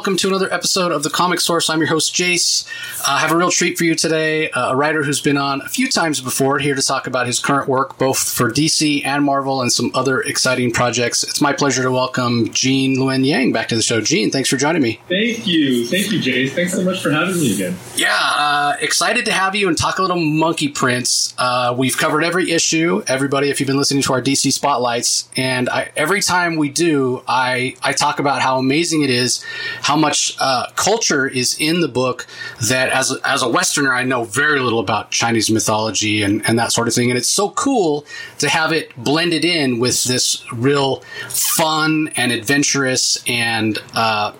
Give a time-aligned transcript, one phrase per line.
[0.00, 1.68] Welcome to another episode of the Comic Source.
[1.68, 2.64] I'm your host, Jace.
[3.00, 4.50] Uh, I have a real treat for you today.
[4.50, 7.38] Uh, a writer who's been on a few times before, here to talk about his
[7.38, 11.22] current work, both for DC and Marvel, and some other exciting projects.
[11.22, 14.00] It's my pleasure to welcome Gene Luen Yang back to the show.
[14.00, 15.02] Gene, thanks for joining me.
[15.06, 15.84] Thank you.
[15.86, 16.52] Thank you, Jace.
[16.52, 17.76] Thanks so much for having me again.
[17.94, 21.34] Yeah, uh, excited to have you and talk a little Monkey Prince.
[21.36, 25.68] Uh, we've covered every issue, everybody, if you've been listening to our DC spotlights, and
[25.68, 29.44] I, every time we do, I, I talk about how amazing it is
[29.90, 32.24] how much uh, culture is in the book
[32.68, 36.56] that as a, as a Westerner, I know very little about Chinese mythology and, and
[36.60, 37.10] that sort of thing.
[37.10, 38.06] And it's so cool
[38.38, 44.32] to have it blended in with this real fun and adventurous and, uh,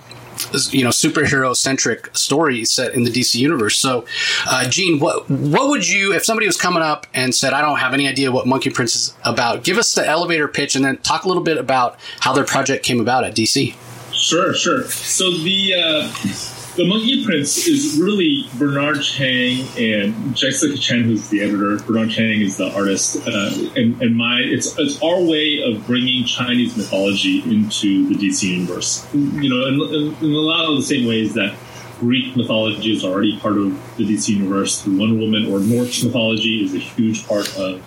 [0.71, 3.77] you know superhero centric story set in the DC universe.
[3.77, 4.07] So,
[4.47, 7.77] uh, Gene, what what would you if somebody was coming up and said, "I don't
[7.79, 9.65] have any idea what Monkey Prince is about"?
[9.65, 12.87] Give us the elevator pitch, and then talk a little bit about how their project
[12.87, 13.75] came about at DC.
[14.21, 14.85] Sure, sure.
[14.85, 21.41] So the uh, the Monkey Prince is really Bernard Chang and Jessica Chen, who's the
[21.41, 21.79] editor.
[21.79, 26.25] Bernard Chang is the artist, uh, and, and my it's it's our way of bringing
[26.27, 29.09] Chinese mythology into the DC universe.
[29.15, 31.57] You know, in, in, a lot of the same ways that
[31.99, 36.63] Greek mythology is already part of the DC universe through Wonder Woman, or Norse mythology
[36.63, 37.83] is a huge part of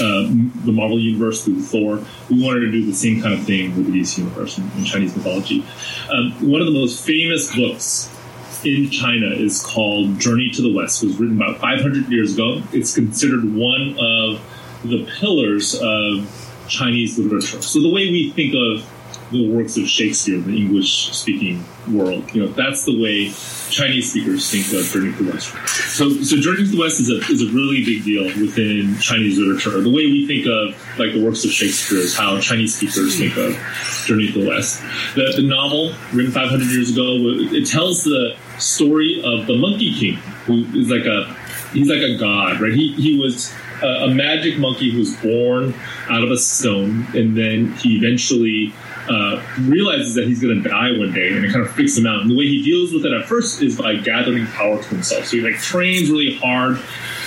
[0.00, 0.28] uh,
[0.64, 2.04] the Marvel universe through Thor.
[2.30, 4.84] We wanted to do the same kind of thing with the DC universe in, in
[4.84, 5.64] Chinese mythology.
[6.10, 8.10] Um, one of the most famous books
[8.64, 11.02] in China is called Journey to the West.
[11.02, 12.62] It was written about 500 years ago.
[12.72, 14.40] It's considered one of
[14.84, 17.62] the pillars of Chinese literature.
[17.62, 18.84] So the way we think of
[19.30, 22.34] the works of Shakespeare in the English speaking world.
[22.34, 23.30] You know, that's the way
[23.70, 25.54] Chinese speakers think of Journey to the West.
[25.96, 29.38] So, so Journey to the West is a, is a really big deal within Chinese
[29.38, 29.80] literature.
[29.80, 33.36] The way we think of like the works of Shakespeare is how Chinese speakers think
[33.36, 33.54] of
[34.06, 34.82] Journey to the West.
[35.14, 40.16] The, the novel, written 500 years ago, it tells the story of the Monkey King,
[40.46, 41.36] who is like a
[41.72, 42.72] he's like a god, right?
[42.72, 43.52] He he was
[43.82, 45.74] a, a magic monkey who was born
[46.08, 48.72] out of a stone, and then he eventually
[49.08, 52.06] uh, realizes that he's going to die one day, and it kind of freaks him
[52.06, 52.20] out.
[52.20, 55.26] And the way he deals with it at first is by gathering power to himself.
[55.26, 56.78] So he like trains really hard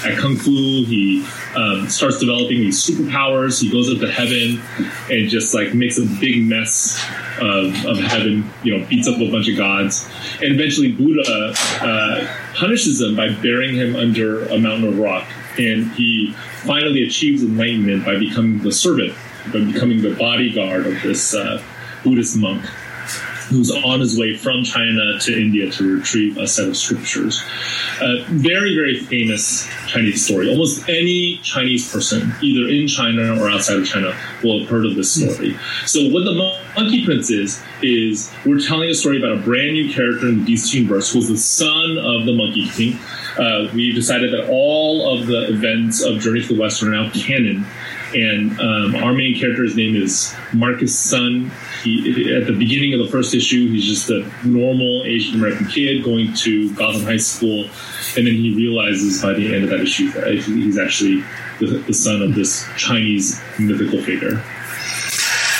[0.06, 0.52] at kung fu.
[0.52, 1.26] He
[1.56, 3.62] um, starts developing these superpowers.
[3.62, 4.62] He goes up to heaven
[5.10, 7.04] and just like makes a big mess
[7.40, 8.50] of, of heaven.
[8.64, 10.08] You know, beats up a bunch of gods,
[10.42, 15.28] and eventually Buddha uh, punishes him by burying him under a mountain of rock.
[15.58, 16.34] And he
[16.64, 19.14] finally achieves enlightenment by becoming the servant
[19.48, 21.62] by becoming the bodyguard of this uh,
[22.04, 22.64] Buddhist monk
[23.52, 27.44] who's on his way from China to India to retrieve a set of scriptures.
[28.00, 30.50] Uh, very, very famous Chinese story.
[30.50, 34.96] Almost any Chinese person, either in China or outside of China, will have heard of
[34.96, 35.58] this story.
[35.86, 36.34] So, what the
[36.78, 40.54] Monkey Prince is, is we're telling a story about a brand new character in the
[40.54, 42.98] DC universe who's the son of the Monkey King.
[43.38, 47.10] Uh, we decided that all of the events of Journey to the West are now
[47.12, 47.66] canon
[48.14, 51.52] and um, our main character's name is Marcus Sun.
[51.84, 56.04] He, at the beginning of the first issue, he's just a normal Asian American kid
[56.04, 57.66] going to Gotham High School,
[58.18, 61.24] and then he realizes by the end of that issue that he's actually
[61.60, 64.44] the, the son of this Chinese mythical figure.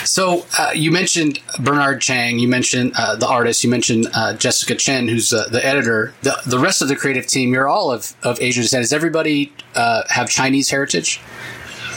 [0.04, 4.76] So uh, you mentioned Bernard Chang, you mentioned uh, the artist, you mentioned uh, Jessica
[4.76, 6.14] Chen, who's the editor.
[6.22, 8.84] The, the rest of the creative team, you're all of, of Asian descent.
[8.84, 11.22] Does everybody uh, have Chinese heritage?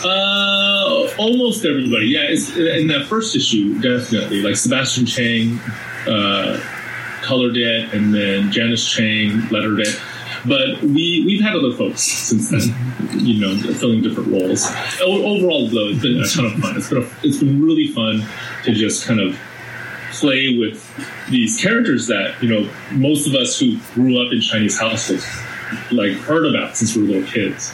[0.04, 2.06] Uh, almost everybody.
[2.06, 2.28] Yeah,
[2.76, 4.42] in that first issue, definitely.
[4.42, 5.58] Like Sebastian Cheng
[6.06, 6.60] uh,
[7.22, 10.00] colored it, and then Janice Chiang lettered it.
[10.46, 14.66] But we we've had other folks since then, you know, filling different roles.
[15.00, 16.76] Overall, though, it's been a ton of fun.
[16.76, 18.22] It's been a, it's been really fun
[18.64, 19.38] to just kind of
[20.12, 20.84] play with
[21.30, 25.26] these characters that you know most of us who grew up in Chinese households
[25.90, 27.72] like heard about since we were little kids.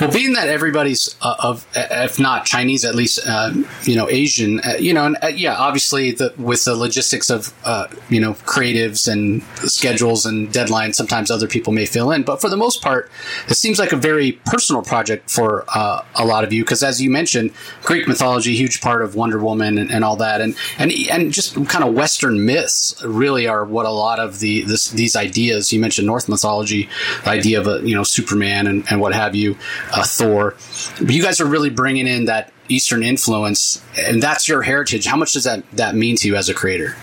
[0.00, 3.52] Well, being that everybody's uh, of, if not Chinese, at least uh,
[3.84, 7.54] you know Asian, uh, you know, and uh, yeah, obviously the, with the logistics of
[7.64, 12.24] uh, you know creatives and schedules and deadlines, sometimes other people may fill in.
[12.24, 13.10] But for the most part,
[13.48, 17.00] it seems like a very personal project for uh, a lot of you because, as
[17.00, 17.52] you mentioned,
[17.82, 21.54] Greek mythology, huge part of Wonder Woman and, and, all that, and and and just
[21.68, 25.80] kind of Western myths really are what a lot of the this, these ideas you
[25.80, 26.88] mentioned Norse mythology,
[27.24, 29.56] the idea of a you know Superman and, and what have you
[29.92, 30.54] uh, Thor.
[31.00, 35.06] But you guys are really bringing in that Eastern influence, and that's your heritage.
[35.06, 36.96] How much does that that mean to you as a creator?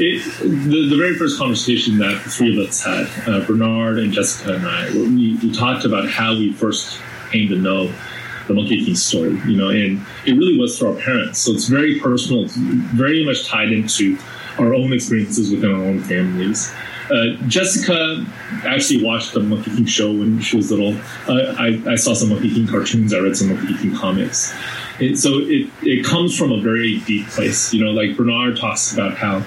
[0.00, 4.12] It, the, the, very first conversation that the three of us had, uh, Bernard and
[4.12, 7.00] Jessica and I, we, we talked about how we first
[7.32, 7.92] came to know
[8.46, 11.40] the Monkey King story, you know, and it really was through our parents.
[11.40, 12.44] So it's very personal.
[12.44, 14.16] It's very much tied into
[14.58, 16.72] our own experiences within our own families.
[17.10, 18.24] Uh, Jessica
[18.64, 20.94] actually watched the Monkey King show when she was little.
[21.26, 23.14] Uh, I, I, saw some Monkey King cartoons.
[23.14, 24.54] I read some Monkey King comics.
[25.00, 27.72] It, so it, it comes from a very deep place.
[27.72, 29.42] You know, like Bernard talks about how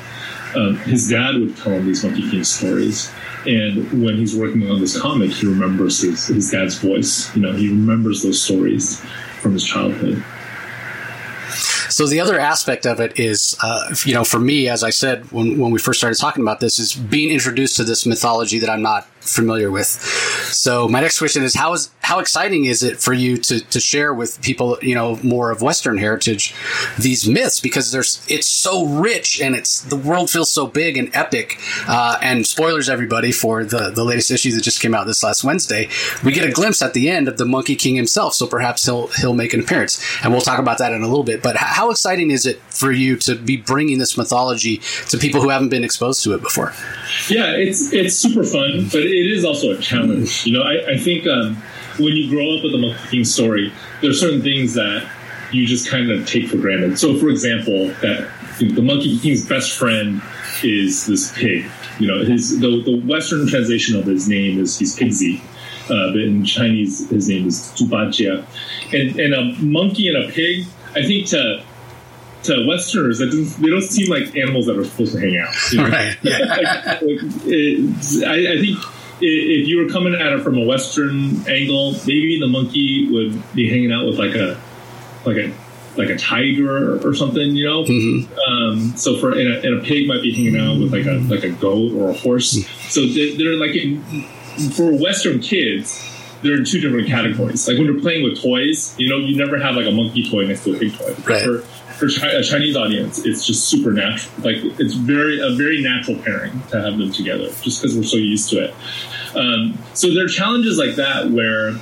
[0.56, 3.12] um, his dad would tell him these Monkey King stories.
[3.46, 7.34] And when he's working on this comic, he remembers his, his dad's voice.
[7.36, 9.02] You know, he remembers those stories
[9.40, 10.24] from his childhood.
[11.92, 15.32] So the other aspect of it is, uh, you know, for me, as I said
[15.32, 18.70] when, when we first started talking about this, is being introduced to this mythology that
[18.70, 19.88] I'm not familiar with.
[19.88, 23.80] So my next question is how is how exciting is it for you to to
[23.80, 26.54] share with people you know more of Western heritage
[27.00, 31.14] these myths because there's it's so rich and it's the world feels so big and
[31.16, 31.60] epic.
[31.88, 35.44] Uh, and spoilers everybody for the the latest issue that just came out this last
[35.44, 35.88] Wednesday.
[36.24, 39.08] We get a glimpse at the end of the Monkey King himself, so perhaps he'll
[39.08, 41.42] he'll make an appearance, and we'll talk about that in a little bit.
[41.42, 45.50] But how exciting is it for you to be bringing this mythology to people who
[45.50, 46.74] haven't been exposed to it before?
[47.30, 50.45] Yeah, it's it's super fun, but it is also a challenge.
[50.45, 51.56] You know, I, I think um,
[51.98, 55.07] when you grow up with a Monkey King story, there are certain things that
[55.51, 56.98] you just kind of take for granted.
[56.98, 58.30] So, for example, that
[58.60, 60.22] the Monkey King's best friend
[60.63, 61.66] is this pig.
[62.00, 65.42] You know, his the, the Western translation of his name is he's Pigsy.
[65.86, 68.45] Uh, but in Chinese, his name is Zhu Bajie.
[68.94, 71.63] And, and a monkey and a pig, I think to
[72.44, 75.54] to Westerners, that doesn't, they don't seem like animals that are supposed to hang out.
[75.72, 75.90] You know?
[75.90, 76.18] Right.
[76.22, 76.38] Yeah.
[77.02, 78.78] like, it, I, I, think
[79.22, 83.70] if you were coming at it from a Western angle, maybe the monkey would be
[83.70, 84.60] hanging out with like a
[85.26, 85.54] like a
[85.98, 87.84] like a tiger or something, you know.
[87.84, 88.52] Mm-hmm.
[88.52, 91.20] Um, so for and a, and a, pig might be hanging out with like a
[91.30, 92.54] like a goat or a horse.
[92.54, 92.90] Mm-hmm.
[92.90, 94.02] So they're, they're like in,
[94.72, 96.08] for Western kids
[96.42, 97.68] they're in two different categories.
[97.68, 100.46] Like when you're playing with toys, you know, you never have like a monkey toy
[100.46, 101.14] next to a pig toy.
[101.26, 101.44] Right.
[101.44, 101.64] For,
[102.01, 104.33] for a Chinese audience, it's just super natural.
[104.44, 108.18] Like it's very a very natural pairing to have them together, just because we're so
[108.18, 108.75] used to it.
[109.36, 111.75] Um, so there are challenges like that where,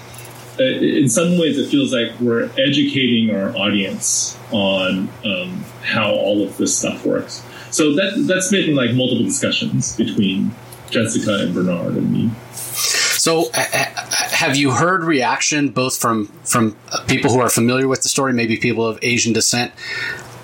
[0.59, 6.43] uh, in some ways, it feels like we're educating our audience on um, how all
[6.43, 7.41] of this stuff works.
[7.71, 10.51] So that that's been like multiple discussions between
[10.89, 12.29] Jessica and Bernard and me.
[13.19, 13.65] So, uh,
[14.31, 16.77] have you heard reaction both from from
[17.07, 19.73] people who are familiar with the story, maybe people of Asian descent,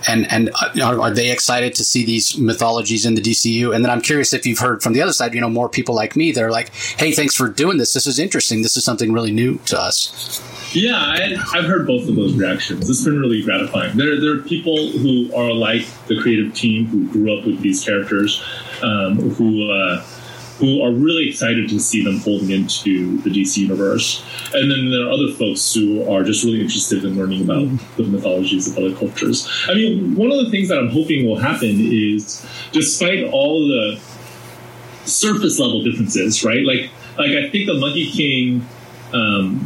[0.10, 3.74] and and uh, are they excited to see these mythologies in the DCU?
[3.74, 5.96] And then I'm curious if you've heard from the other side, you know, more people
[5.96, 6.34] like me.
[6.34, 7.94] They're like, "Hey, thanks for doing this.
[7.94, 8.62] This is interesting.
[8.62, 10.42] This is something really new to us."
[10.76, 12.90] Yeah, I, have heard both of those reactions.
[12.90, 13.96] It's been really gratifying.
[13.96, 17.86] There, there are people who are like the creative team who grew up with these
[17.86, 18.44] characters,
[18.82, 19.72] um, who.
[19.72, 20.04] Uh,
[20.58, 24.24] who are really excited to see them folding into the DC universe.
[24.54, 27.68] And then there are other folks who are just really interested in learning about
[27.98, 29.50] the mythologies of other cultures.
[29.68, 34.00] I mean, one of the things that I'm hoping will happen is despite all the
[35.04, 36.66] surface level differences, right?
[36.66, 38.66] Like, like I think the Monkey King
[39.14, 39.60] um,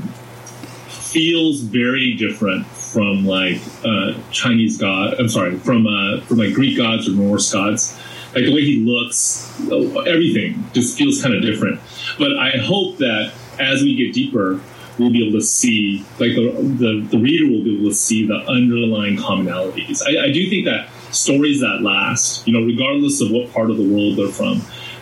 [0.88, 5.20] feels very different from like uh, Chinese god.
[5.20, 7.99] I'm sorry, from uh, from like Greek gods or Norse gods
[8.34, 9.60] like the way he looks,
[10.08, 11.80] everything just feels kind of different.
[12.18, 14.62] But I hope that as we get deeper,
[15.00, 18.28] we'll be able to see, like the, the, the reader will be able to see
[18.28, 20.02] the underlying commonalities.
[20.06, 23.78] I, I, do think that stories that last, you know, regardless of what part of
[23.78, 24.62] the world they're from,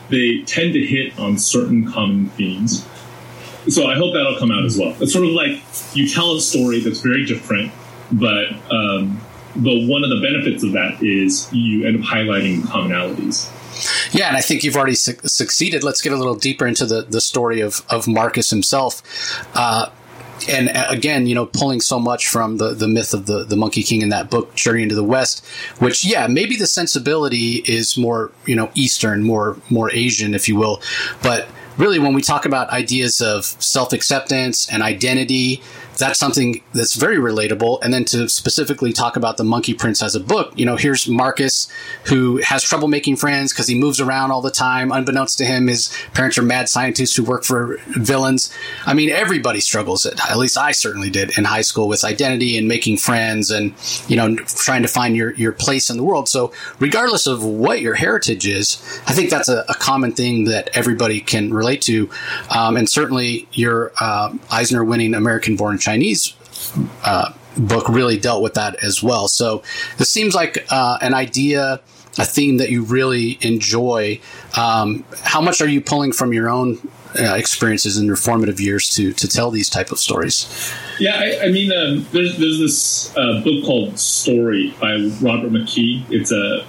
[0.09, 2.87] they tend to hit on certain common themes.
[3.69, 4.95] So I hope that'll come out as well.
[5.01, 5.61] It's sort of like
[5.93, 7.71] you tell a story that's very different,
[8.11, 9.19] but um,
[9.57, 13.51] but one of the benefits of that is you end up highlighting commonalities.
[14.13, 15.83] Yeah, and I think you've already su- succeeded.
[15.83, 19.01] Let's get a little deeper into the, the story of, of Marcus himself.
[19.55, 19.89] Uh,
[20.49, 23.55] and uh, again, you know, pulling so much from the, the myth of the, the
[23.55, 25.45] Monkey King in that book, Journey into the West,
[25.79, 30.55] which, yeah, maybe the sensibility is more, you know, Eastern, more, more Asian, if you
[30.55, 30.81] will.
[31.21, 31.47] But
[31.77, 35.61] really, when we talk about ideas of self acceptance and identity,
[35.97, 37.79] that's something that's very relatable.
[37.81, 41.07] And then to specifically talk about the Monkey Prince as a book, you know, here's
[41.07, 41.67] Marcus
[42.05, 44.91] who has trouble making friends because he moves around all the time.
[44.91, 48.53] Unbeknownst to him, his parents are mad scientists who work for villains.
[48.85, 50.19] I mean, everybody struggles it.
[50.29, 53.73] At least I certainly did in high school with identity and making friends and,
[54.07, 56.29] you know, trying to find your, your place in the world.
[56.29, 58.77] So regardless of what your heritage is,
[59.07, 62.09] I think that's a, a common thing that everybody can relate to.
[62.55, 66.33] Um, and certainly your uh, Eisner winning American born Chinese
[67.05, 69.29] uh, book really dealt with that as well.
[69.29, 69.63] So
[69.97, 71.79] this seems like uh, an idea,
[72.17, 74.19] a theme that you really enjoy.
[74.57, 76.77] Um, how much are you pulling from your own
[77.17, 80.45] uh, experiences in your formative years to to tell these type of stories?
[80.99, 86.03] Yeah, I, I mean, um, there's there's this uh, book called Story by Robert McKee.
[86.09, 86.65] It's a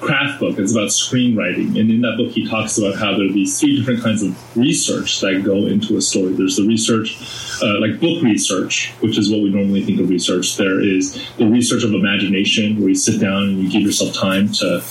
[0.00, 0.58] craft book.
[0.58, 3.76] It's about screenwriting, and in that book, he talks about how there are these three
[3.76, 6.32] different kinds of research that go into a story.
[6.32, 7.18] There's the research,
[7.62, 10.56] uh, like book research, which is what we normally think of research.
[10.56, 14.52] There is the research of imagination, where you sit down and you give yourself time
[14.52, 14.82] to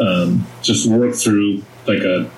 [0.00, 2.30] um, just work through like a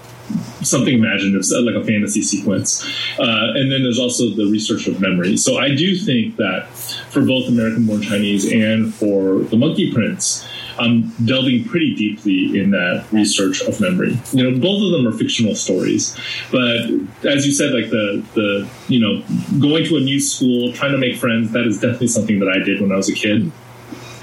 [0.62, 2.82] something imaginative, like a fantasy sequence.
[3.18, 5.36] Uh, and then there's also the research of memory.
[5.36, 6.68] So I do think that
[7.10, 10.46] for both American Born Chinese and for the Monkey Prince,
[10.78, 14.18] I'm delving pretty deeply in that research of memory.
[14.32, 16.16] You know, both of them are fictional stories,
[16.50, 16.90] but
[17.24, 19.24] as you said, like the the you know
[19.60, 22.58] going to a new school, trying to make friends, that is definitely something that I
[22.58, 23.52] did when I was a kid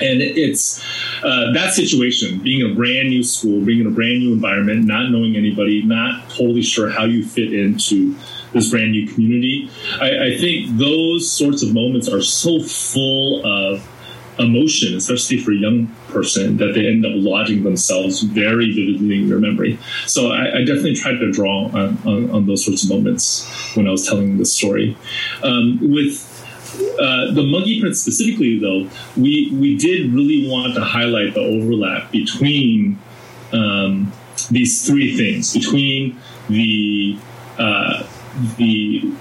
[0.01, 0.84] and it's
[1.24, 4.86] uh, that situation being in a brand new school being in a brand new environment
[4.86, 8.15] not knowing anybody not totally sure how you fit into
[8.53, 13.88] this brand new community I, I think those sorts of moments are so full of
[14.40, 19.28] emotion especially for a young person that they end up lodging themselves very vividly in
[19.28, 19.78] your memory.
[20.08, 23.46] So i, I definitely tried to draw on, on, on, those sorts of moments
[23.76, 24.98] when i was telling the story.
[25.44, 26.28] Um, with
[27.00, 32.12] uh, the Monkey Prince specifically, though, we we did really want to highlight the overlap
[32.12, 32.98] between
[33.52, 34.12] um,
[34.50, 37.18] these three things between the
[37.58, 38.04] uh,
[38.58, 39.12] the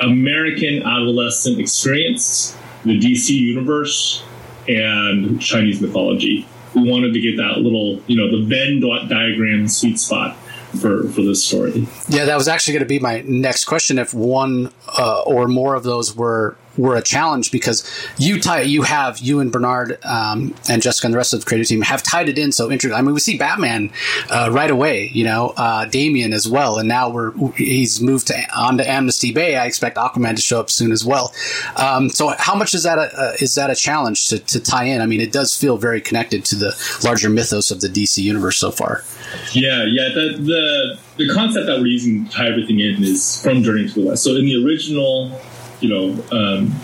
[0.00, 4.22] American adolescent experience, the DC universe,
[4.68, 6.46] and Chinese mythology.
[6.74, 10.36] We wanted to get that little, you know, the Venn diagram sweet spot
[10.80, 11.86] for for this story.
[12.08, 13.98] Yeah, that was actually going to be my next question.
[13.98, 18.82] If one uh, or more of those were were a challenge because you tie you
[18.82, 22.02] have you and Bernard um, and Jessica and the rest of the creative team have
[22.02, 22.98] tied it in so interesting.
[22.98, 23.90] I mean, we see Batman
[24.30, 28.36] uh, right away, you know, uh, Damian as well, and now we're he's moved to
[28.56, 29.56] on to Amnesty Bay.
[29.56, 31.32] I expect Aquaman to show up soon as well.
[31.76, 34.84] Um, so, how much is that a, uh, is that a challenge to, to tie
[34.84, 35.00] in?
[35.00, 38.56] I mean, it does feel very connected to the larger mythos of the DC universe
[38.56, 39.04] so far.
[39.52, 40.08] Yeah, yeah.
[40.14, 44.00] The the the concept that we're using to tie everything in is from Journey to
[44.00, 44.24] the West.
[44.24, 45.40] So in the original
[45.80, 46.74] you know um,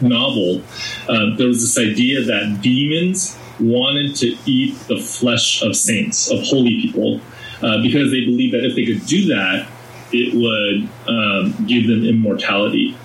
[0.00, 0.62] novel,
[1.08, 6.42] uh, there was this idea that demons wanted to eat the flesh of saints, of
[6.42, 7.20] holy people,
[7.62, 9.68] uh, because they believed that if they could do that,
[10.12, 12.96] it would um, give them immortality.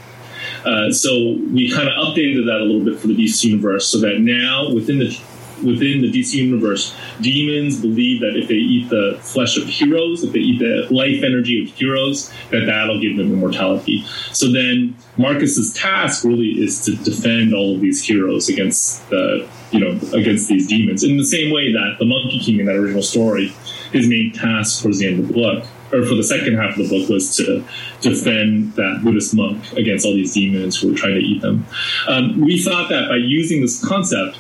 [0.66, 4.00] Uh, so we kind of updated that a little bit for the DC universe, so
[4.00, 5.20] that now within the
[5.58, 10.34] within the DC universe, demons believe that if they eat the flesh of heroes, if
[10.34, 14.04] they eat the life energy of heroes, that that'll give them immortality.
[14.32, 19.80] So then Marcus's task really is to defend all of these heroes against the you
[19.80, 21.04] know against these demons.
[21.04, 23.50] In the same way that the Monkey King in that original story,
[23.92, 26.90] his main task towards the end of the book or for the second half of
[26.90, 27.64] the book was to
[28.02, 31.66] defend that Buddhist monk against all these demons who were trying to eat them.
[32.08, 34.38] Um, we thought that by using this concept,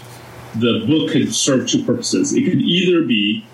[0.56, 2.34] the book could serve two purposes.
[2.34, 3.46] It could either be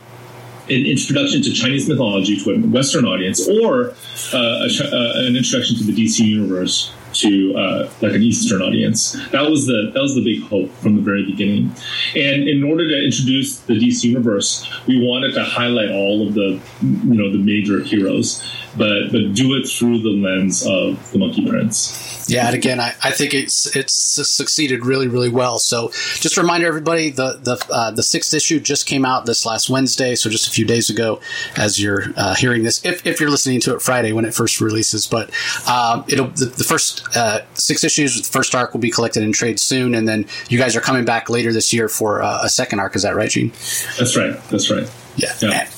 [0.70, 3.92] an introduction to Chinese mythology to a Western audience, or
[4.34, 9.14] uh, a, uh, an introduction to the DC universe to uh, like an Eastern audience.
[9.32, 11.72] That was the that was the big hope from the very beginning.
[12.16, 16.60] And in order to introduce the DC universe, we wanted to highlight all of the
[16.82, 18.44] you know the major heroes,
[18.80, 22.28] but but do it through the lens of the Monkey Prince.
[22.30, 25.60] Yeah, and again, I, I think it's it's succeeded really really well.
[25.60, 29.46] So just a reminder, everybody, the the uh, the sixth issue just came out this
[29.46, 31.20] last Wednesday, so just a few days ago.
[31.58, 34.62] As you're uh, hearing this, if, if you're listening to it Friday when it first
[34.62, 35.30] releases, but
[35.68, 39.34] um, it'll the, the first uh, six issues, the first arc will be collected in
[39.34, 42.50] trade soon, and then you guys are coming back later this year for uh, a
[42.50, 42.96] second arc.
[42.96, 43.52] Is that right, Gene?
[43.98, 44.40] That's right.
[44.50, 44.90] That's right.
[45.20, 45.70] Yeah.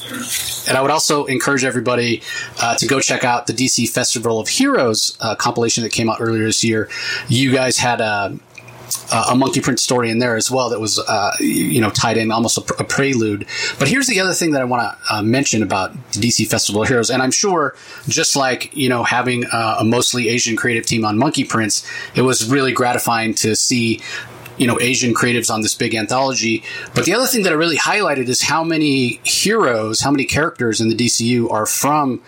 [0.67, 2.21] And I would also encourage everybody
[2.61, 6.17] uh, to go check out the DC Festival of Heroes uh, compilation that came out
[6.19, 6.89] earlier this year.
[7.27, 8.37] You guys had a
[9.11, 12.31] a monkey prince story in there as well that was uh, you know tied in
[12.31, 13.45] almost a, a, prelude
[13.79, 16.87] but here's the other thing that i want to uh, mention about dc festival of
[16.87, 17.75] heroes and i'm sure
[18.07, 22.49] just like you know having a mostly asian creative team on monkey prince it was
[22.49, 24.01] really gratifying to see
[24.61, 26.63] you know Asian creatives on this big anthology.
[26.93, 30.79] But the other thing that I really highlighted is how many heroes, how many characters
[30.79, 32.21] in the DCU are from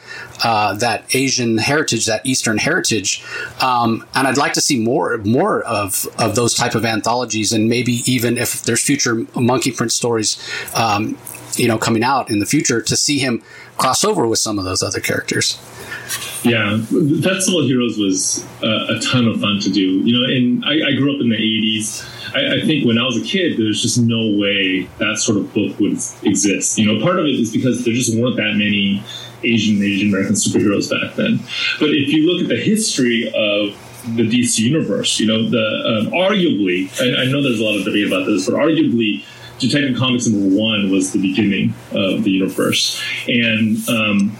[0.44, 3.24] uh, that Asian heritage, that Eastern heritage.
[3.62, 7.70] Um, and I'd like to see more more of of those type of anthologies, and
[7.70, 10.38] maybe even if there's future Monkey Prince stories.
[10.76, 11.20] Um,
[11.56, 13.44] you know, coming out in the future to see him
[13.78, 15.60] cross over with some of those other characters.
[16.44, 16.78] Yeah,
[17.22, 20.00] Festival of Heroes was uh, a ton of fun to do.
[20.02, 22.04] You know, and I, I grew up in the '80s.
[22.36, 25.54] I, I, think when I was a kid, there's just no way that sort of
[25.54, 26.78] book would exist.
[26.78, 29.04] You know, part of it is because there just weren't that many
[29.44, 31.40] Asian and Asian American superheroes back then.
[31.80, 33.78] But if you look at the history of
[34.16, 37.86] the DC universe, you know, the um, arguably, I, I know there's a lot of
[37.86, 39.24] debate about this, but arguably
[39.60, 44.38] Detective Comics number one was the beginning of the universe, and um,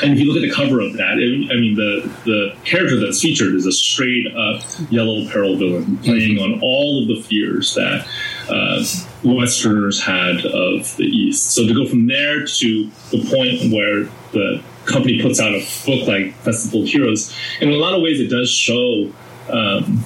[0.00, 3.00] and if you look at the cover of that, it, I mean, the the character
[3.00, 7.74] that's featured is a straight up yellow peril villain, playing on all of the fears
[7.74, 8.06] that
[8.48, 8.84] uh,
[9.24, 11.50] Westerners had of the East.
[11.50, 16.06] So to go from there to the point where the company puts out a book
[16.06, 19.12] like Festival Heroes, in a lot of ways, it does show.
[19.50, 20.04] Um,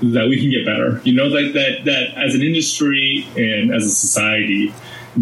[0.00, 3.84] that we can get better, you know, like that, that as an industry and as
[3.84, 4.72] a society,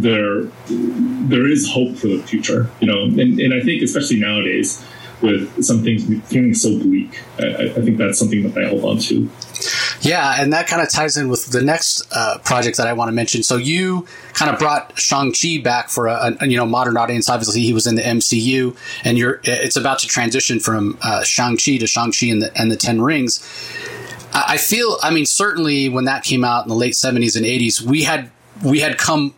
[0.03, 4.85] there there is hope for the future, you know, and, and I think especially nowadays
[5.23, 8.99] with some things feeling so bleak, I, I think that's something that I hold on
[8.99, 9.31] to.
[10.03, 13.09] Yeah, and that kind of ties in with the next uh, project that I want
[13.09, 13.43] to mention.
[13.43, 17.31] So you kind of brought Shang Chi back for a, a, you know modern audience.
[17.31, 21.57] Obviously, he was in the MCU, and you're it's about to transition from uh, Shang
[21.57, 23.41] Chi to Shang Chi and the and the Ten Rings.
[24.35, 27.81] I feel, I mean, certainly when that came out in the late '70s and '80s,
[27.81, 28.31] we had
[28.63, 29.35] we had come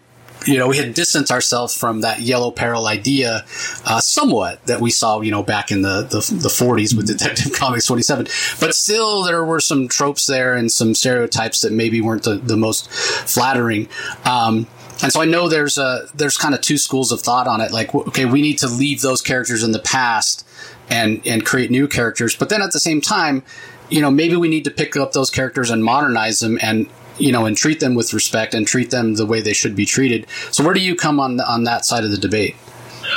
[0.46, 3.44] you know, we had distanced ourselves from that yellow peril idea
[3.84, 7.52] uh, somewhat that we saw, you know, back in the, the, the 40s with Detective
[7.52, 8.26] Comics 27.
[8.60, 12.56] But still, there were some tropes there and some stereotypes that maybe weren't the, the
[12.56, 13.88] most flattering.
[14.24, 14.66] Um,
[15.02, 17.70] and so I know there's a there's kind of two schools of thought on it.
[17.70, 20.44] Like, okay, we need to leave those characters in the past
[20.90, 22.34] and and create new characters.
[22.34, 23.44] But then at the same time,
[23.90, 27.32] you know, maybe we need to pick up those characters and modernize them and you
[27.32, 30.26] know, and treat them with respect and treat them the way they should be treated.
[30.50, 32.56] So, where do you come on on that side of the debate?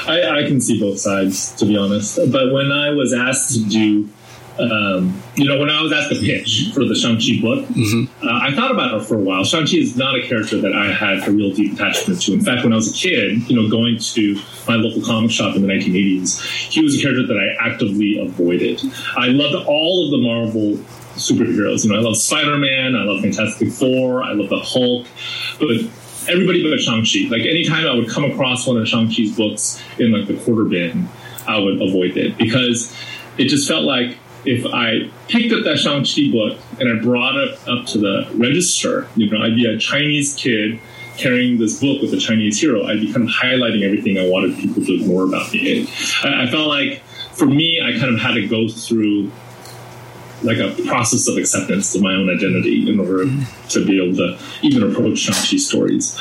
[0.07, 2.17] I, I can see both sides, to be honest.
[2.31, 4.09] But when I was asked to do
[4.59, 8.27] um, you know, when I was asked the pitch for the Shang-Chi book, mm-hmm.
[8.27, 9.43] uh, I thought about it for a while.
[9.43, 12.33] Shang-Chi is not a character that I had a real deep attachment to.
[12.33, 15.55] In fact, when I was a kid, you know, going to my local comic shop
[15.55, 18.81] in the 1980s, he was a character that I actively avoided.
[19.15, 20.79] I loved all of the Marvel
[21.15, 21.83] superheroes.
[21.83, 25.07] You know, I love Spider Man, I love Fantastic Four, I love the Hulk,
[25.59, 25.69] but
[26.29, 27.29] everybody but Shang-Chi.
[27.29, 31.07] Like anytime I would come across one of Shang-Chi's books in like the quarter bin,
[31.47, 32.95] I would avoid it because
[33.37, 37.67] it just felt like if I picked up that Shang-Chi book and I brought it
[37.67, 40.79] up to the register, you know, I'd be a Chinese kid
[41.17, 42.85] carrying this book with a Chinese hero.
[42.85, 45.87] I'd be kind of highlighting everything I wanted people to know about me.
[46.23, 47.01] I, I felt like
[47.33, 49.31] for me, I kind of had to go through
[50.43, 53.25] like a process of acceptance of my own identity in order
[53.69, 56.19] to be able to even approach Shang-Chi stories.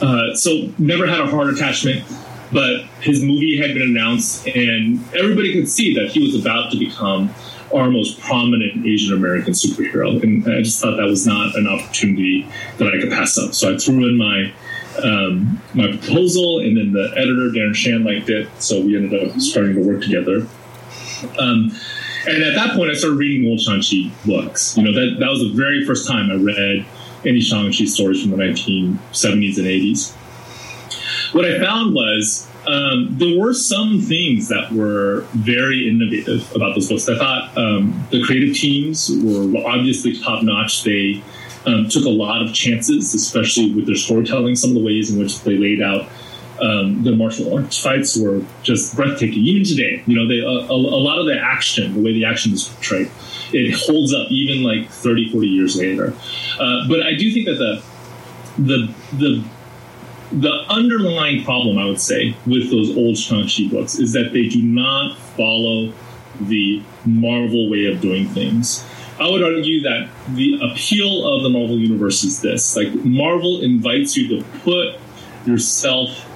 [0.00, 2.04] Uh, so never had a hard attachment,
[2.52, 6.78] but his movie had been announced and everybody could see that he was about to
[6.78, 7.32] become
[7.74, 10.22] our most prominent Asian American superhero.
[10.22, 12.46] And I just thought that was not an opportunity
[12.78, 13.54] that I could pass up.
[13.54, 14.52] So I threw in my
[15.02, 19.40] um, my proposal, and then the editor Darren Shan liked it, so we ended up
[19.40, 20.46] starting to work together.
[21.38, 21.74] Um,
[22.26, 24.76] and at that point, I started reading old Shang-Chi books.
[24.76, 26.86] You know, that, that was the very first time I read
[27.24, 30.14] any Shang-Chi stories from the 1970s and 80s.
[31.34, 36.88] What I found was um, there were some things that were very innovative about those
[36.88, 37.08] books.
[37.08, 40.84] I thought um, the creative teams were obviously top notch.
[40.84, 41.22] They
[41.66, 45.18] um, took a lot of chances, especially with their storytelling, some of the ways in
[45.18, 46.08] which they laid out
[46.60, 49.42] um, the martial arts fights were just breathtaking.
[49.42, 52.52] Even today, you know, they, a, a, lot of the action, the way the action
[52.52, 53.10] is portrayed,
[53.52, 56.14] it holds up even like 30, 40 years later.
[56.58, 57.82] Uh, but I do think that the
[58.58, 59.44] the the
[60.32, 64.62] the underlying problem, I would say, with those old Shang-Chi books is that they do
[64.62, 65.92] not follow
[66.40, 68.84] the Marvel way of doing things.
[69.20, 74.16] I would argue that the appeal of the Marvel universe is this: like Marvel invites
[74.16, 74.98] you to put
[75.46, 76.26] yourself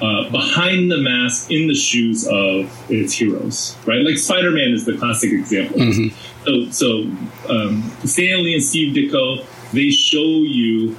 [0.00, 4.04] uh, behind the mask in the shoes of its heroes, right?
[4.04, 5.78] Like Spider Man is the classic example.
[5.78, 6.44] Mm-hmm.
[6.44, 10.96] So, so um, Stan Lee and Steve Ditko, they show you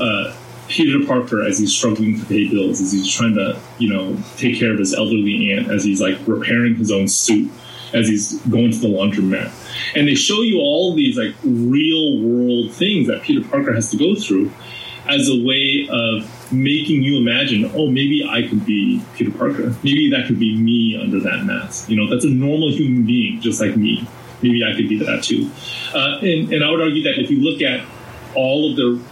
[0.00, 0.34] uh,
[0.68, 4.58] Peter Parker as he's struggling to pay bills, as he's trying to, you know, take
[4.58, 7.50] care of his elderly aunt, as he's like repairing his own suit,
[7.92, 9.52] as he's going to the laundromat.
[9.94, 13.96] And they show you all these like real world things that Peter Parker has to
[13.96, 14.50] go through
[15.06, 19.74] as a way of making you imagine, oh, maybe I could be Peter Parker.
[19.82, 21.88] Maybe that could be me under that mask.
[21.88, 24.06] You know, that's a normal human being, just like me.
[24.42, 25.50] Maybe I could be that too.
[25.94, 27.84] Uh, and, and I would argue that if you look at
[28.34, 29.02] all of the,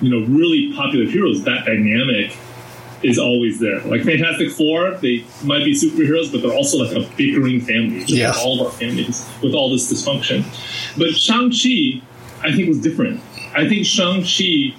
[0.00, 2.36] you know, really popular heroes, that dynamic
[3.02, 3.80] is always there.
[3.80, 8.12] Like Fantastic Four, they might be superheroes, but they're also like a bickering family, just
[8.12, 8.30] yeah.
[8.30, 10.44] like all of our families, with all this dysfunction.
[10.98, 12.02] But Shang-Chi,
[12.42, 13.20] I think, was different.
[13.54, 14.74] I think Shang-Chi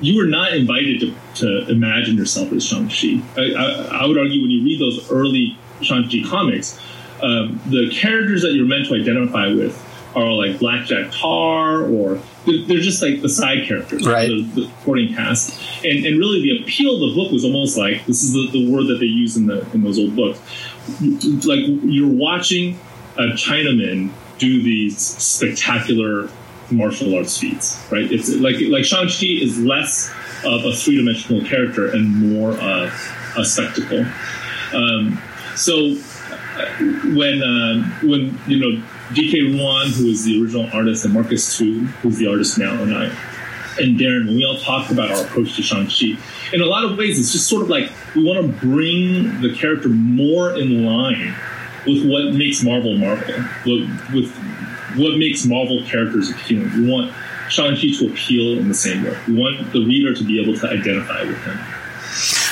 [0.00, 3.22] you were not invited to, to imagine yourself as Shang-Chi.
[3.36, 6.80] I, I, I, would argue when you read those early Shang-Chi comics,
[7.22, 12.20] um, the characters that you're meant to identify with are like Black Jack Tarr, or
[12.46, 14.28] they're, just like the side characters, Right.
[14.28, 18.04] The, the supporting cast, and and really the appeal of the book was almost like
[18.06, 20.40] this is the, the word that they use in the in those old books,
[21.46, 22.78] like you're watching
[23.16, 26.28] a Chinaman do these spectacular
[26.70, 28.10] martial arts feats, right?
[28.10, 30.10] It's like like Shang Chi is less
[30.44, 32.92] of a three dimensional character and more of
[33.36, 34.04] a spectacle.
[34.72, 35.20] Um,
[35.56, 35.96] so
[36.56, 36.66] uh,
[37.14, 38.82] when um, when you know
[39.14, 42.94] Dike Ruan, who is the original artist, and Marcus To, who's the artist now, and
[42.94, 43.12] I
[43.78, 46.18] and Darren, when we all talk about our approach to Shang-Chi,
[46.52, 49.54] in a lot of ways, it's just sort of like we want to bring the
[49.54, 51.34] character more in line
[51.86, 54.34] with what makes Marvel Marvel, what, with
[54.96, 56.72] what makes Marvel characters appealing.
[56.74, 57.12] We want
[57.48, 59.16] Shang-Chi to appeal in the same way.
[59.26, 61.58] We want the reader to be able to identify with him.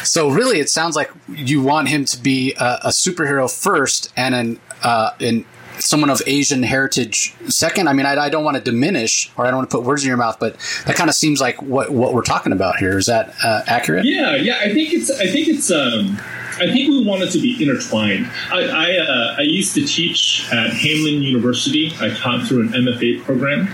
[0.05, 4.35] So really, it sounds like you want him to be a, a superhero first, and
[4.35, 5.45] an uh, in
[5.79, 7.89] someone of Asian heritage second.
[7.89, 10.03] I mean, I, I don't want to diminish, or I don't want to put words
[10.03, 12.99] in your mouth, but that kind of seems like what what we're talking about here.
[12.99, 14.05] Is that uh, accurate?
[14.05, 14.59] Yeah, yeah.
[14.61, 15.11] I think it's.
[15.11, 15.71] I think it's.
[15.71, 16.19] Um,
[16.61, 18.31] I think we want it to be intertwined.
[18.51, 21.93] I I, uh, I used to teach at Hamline University.
[22.01, 23.69] I taught through an MFA program.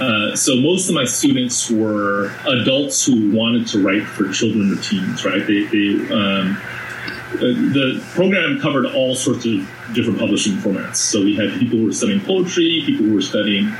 [0.00, 4.82] Uh, so most of my students were adults who wanted to write for children or
[4.82, 5.24] teens.
[5.24, 5.46] Right?
[5.46, 6.12] They they.
[6.12, 6.60] Um,
[7.34, 10.96] uh, the program covered all sorts of different publishing formats.
[10.96, 13.74] So we had people who were studying poetry, people who were studying,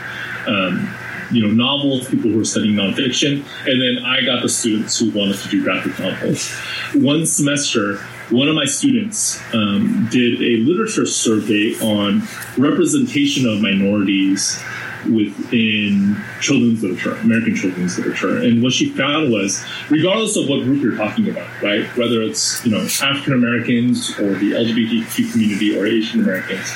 [0.48, 0.92] um,
[1.30, 5.10] you know, novels, people who were studying nonfiction, and then I got the students who
[5.12, 6.50] wanted to do graphic novels.
[6.94, 12.22] One semester, one of my students um, did a literature survey on
[12.56, 14.58] representation of minorities
[15.06, 18.38] within children's literature, American children's literature.
[18.38, 22.64] And what she found was, regardless of what group you're talking about, right, whether it's
[22.64, 26.72] you know African Americans or the LGBTQ community or Asian Americans,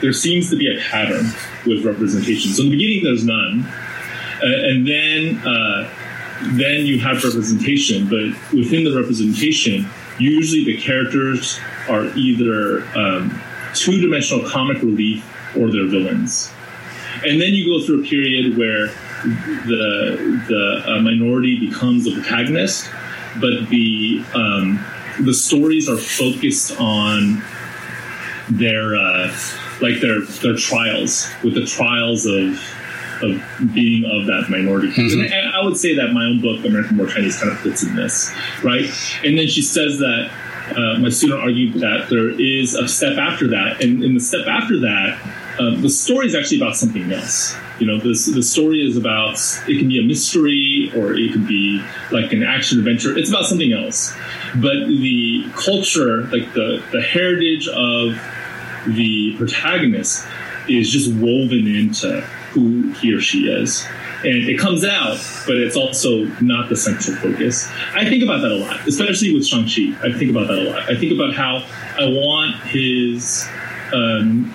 [0.00, 1.26] there seems to be a pattern
[1.66, 2.52] with representation.
[2.52, 5.90] So in the beginning, there's none, uh, and then uh,
[6.52, 9.86] then you have representation, but within the representation,
[10.18, 13.40] usually the characters are either um,
[13.74, 15.24] two-dimensional comic relief
[15.56, 16.50] or they're villains.
[17.26, 18.88] And then you go through a period where
[19.26, 22.90] the the uh, minority becomes a protagonist,
[23.40, 24.84] but the um,
[25.20, 27.42] the stories are focused on
[28.50, 29.34] their uh,
[29.80, 32.60] like their their trials with the trials of
[33.22, 33.42] of
[33.74, 34.88] being of that minority.
[34.88, 35.32] Mm-hmm.
[35.32, 37.94] And I would say that my own book, American Born Chinese, kind of fits in
[37.96, 38.90] this, right?
[39.24, 40.30] And then she says that
[40.76, 44.46] uh, my student argued that there is a step after that, and in the step
[44.46, 45.20] after that,
[45.58, 47.54] um, the story is actually about something else.
[47.78, 51.46] You know, this the story is about it can be a mystery or it can
[51.46, 53.16] be like an action adventure.
[53.16, 54.14] It's about something else,
[54.56, 58.14] but the culture, like the the heritage of
[58.86, 60.26] the protagonist,
[60.68, 63.86] is just woven into who he or she is.
[64.22, 67.68] And it comes out, but it's also not the central focus.
[67.94, 69.98] I think about that a lot, especially with Shang-Chi.
[70.02, 70.90] I think about that a lot.
[70.90, 71.56] I think about how
[71.98, 73.46] I want his
[73.92, 74.54] um,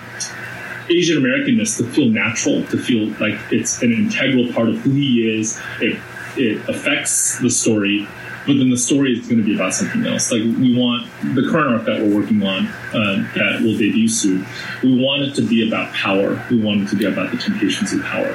[0.88, 5.38] Asian Americanness to feel natural, to feel like it's an integral part of who he
[5.38, 5.60] is.
[5.80, 6.00] It,
[6.36, 8.08] it affects the story,
[8.46, 10.32] but then the story is going to be about something else.
[10.32, 14.46] Like we want the current arc that we're working on um, that will debut soon.
[14.82, 16.44] We want it to be about power.
[16.50, 18.34] We want it to be about the temptations of power.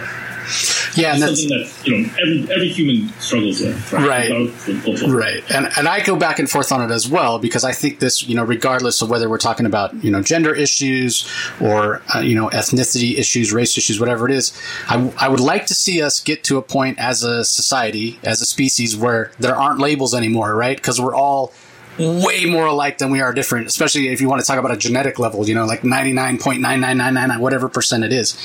[0.96, 4.30] Yeah, and that's something that you know every every human struggles with, Right.
[4.30, 5.02] Right.
[5.04, 5.52] Right.
[5.52, 8.28] And and I go back and forth on it as well because I think this,
[8.28, 11.28] you know, regardless of whether we're talking about, you know, gender issues
[11.60, 15.66] or, uh, you know, ethnicity issues, race issues, whatever it is, I, I would like
[15.68, 19.56] to see us get to a point as a society, as a species where there
[19.56, 20.78] aren't labels anymore, right?
[20.78, 21.54] Because we're all
[21.98, 24.78] way more alike than we are different, especially if you want to talk about a
[24.78, 28.38] genetic level, you know, like 99.99999, whatever percent it is.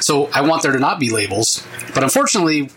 [0.00, 1.66] So I want there to not be labels.
[1.94, 2.70] But unfortunately,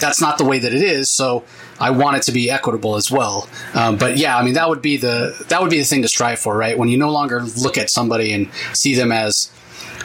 [0.00, 1.10] that's not the way that it is.
[1.10, 1.44] So
[1.78, 3.48] I want it to be equitable as well.
[3.74, 6.08] Um, but yeah, I mean that would be the that would be the thing to
[6.08, 6.78] strive for, right?
[6.78, 9.50] When you no longer look at somebody and see them as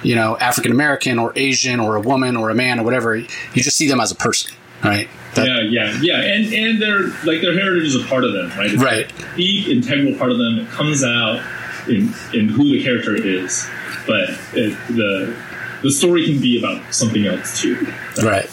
[0.03, 3.27] you know African American or Asian or a woman or a man or whatever, you
[3.53, 5.07] just see them as a person, right?
[5.35, 8.49] That- yeah, yeah, yeah, and and their like their heritage is a part of them,
[8.57, 8.71] right?
[8.71, 9.11] It's Right.
[9.33, 10.59] a deep, integral part of them.
[10.59, 11.41] It comes out
[11.87, 13.67] in in who the character is,
[14.07, 15.35] but it, the
[15.83, 17.75] the story can be about something else too.
[18.17, 18.49] Right, right.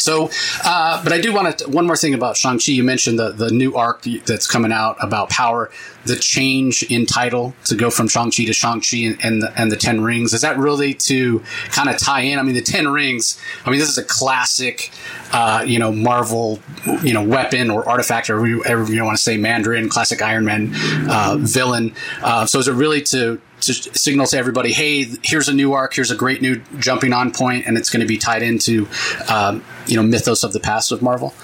[0.00, 0.30] So,
[0.64, 2.72] uh, but I do want to one more thing about Shang Chi.
[2.72, 5.70] You mentioned the the new arc that's coming out about power,
[6.04, 9.52] the change in title to go from Shang Chi to Shang Chi and, and the
[9.60, 10.32] and the Ten Rings.
[10.32, 12.38] Is that really to kind of tie in?
[12.38, 13.40] I mean, the Ten Rings.
[13.64, 14.90] I mean, this is a classic,
[15.32, 16.60] uh, you know, Marvel,
[17.02, 20.72] you know, weapon or artifact or whatever you want to say, Mandarin, classic Iron Man
[21.08, 21.94] uh, villain.
[22.22, 25.94] Uh, so, is it really to to signal to everybody, hey, here's a new arc,
[25.94, 28.88] here's a great new jumping on point, and it's going to be tied into,
[29.28, 31.34] um, you know, mythos of the past of Marvel?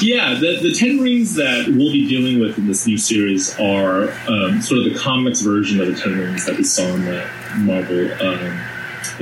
[0.00, 4.10] Yeah, the, the Ten Rings that we'll be dealing with in this new series are
[4.26, 7.28] um, sort of the comics version of the Ten Rings that we saw in the
[7.58, 8.60] Marvel um,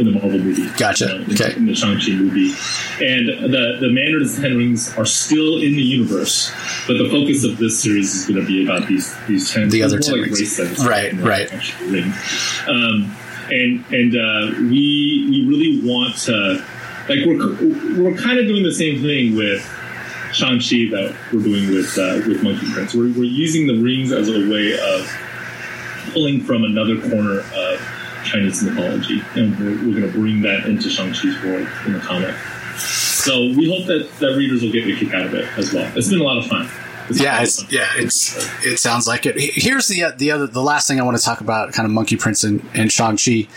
[0.01, 0.67] in the Marvel movie.
[0.77, 1.05] Gotcha.
[1.05, 1.55] You know, in, okay.
[1.57, 2.51] In the Shang-Chi movie.
[3.05, 6.51] And the, the Mandarin's Ten Rings are still in the universe,
[6.87, 9.83] but the focus of this series is going to be about these these ten the
[9.83, 10.59] other ten like rings.
[10.81, 11.81] Right, right.
[11.83, 12.13] ring.
[12.67, 13.15] Um,
[13.51, 16.65] and and uh, we we really want to
[17.09, 19.61] like we're we're kind of doing the same thing with
[20.33, 22.95] Shang-Chi that we're doing with uh, with Monkey Prince.
[22.95, 27.81] We're, we're using the rings as a way of pulling from another corner of
[28.24, 32.35] Chinese mythology, and we're, we're going to bring that into Shang-Chi's world in the comic.
[32.76, 35.90] So we hope that, that readers will get a kick out of it as well.
[35.96, 36.68] It's been a lot of fun.
[37.11, 39.35] It's Yeah, it's, yeah, it's it sounds like it.
[39.37, 41.92] Here's the uh, the other the last thing I want to talk about, kind of
[41.92, 43.48] Monkey Prince and, and Shang Chi.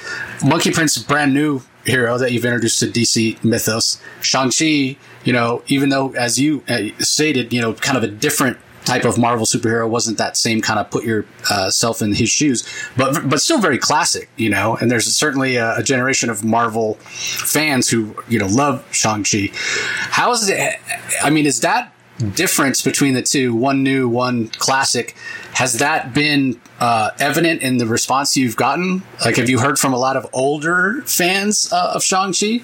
[0.43, 4.02] Monkey Prince, brand new hero that you've introduced to DC mythos.
[4.21, 8.08] Shang Chi, you know, even though as you uh, stated, you know, kind of a
[8.08, 12.30] different type of Marvel superhero wasn't that same kind of put yourself uh, in his
[12.30, 12.67] shoes,
[12.98, 14.76] but but still very classic, you know.
[14.76, 19.50] And there's certainly a, a generation of Marvel fans who you know love Shang Chi.
[19.54, 20.80] How is it?
[21.24, 21.93] I mean, is that
[22.32, 25.16] difference between the two, one new, one classic,
[25.54, 29.04] has that been uh, evident in the response you've gotten?
[29.24, 32.62] Like, have you heard from a lot of older fans uh, of Shang Chi?